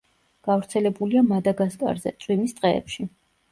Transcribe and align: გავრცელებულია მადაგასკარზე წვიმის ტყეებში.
გავრცელებულია 0.47 1.23
მადაგასკარზე 1.27 2.17
წვიმის 2.25 2.59
ტყეებში. 2.63 3.11